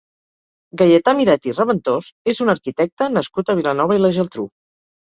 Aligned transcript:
Gaietà 0.81 1.13
Miret 1.19 1.45
i 1.51 1.53
Raventós 1.59 2.09
és 2.35 2.43
un 2.47 2.53
arquitecte 2.57 3.13
nascut 3.21 3.57
a 3.57 3.59
Vilanova 3.63 4.01
i 4.01 4.05
la 4.07 4.15
Geltrú. 4.21 4.51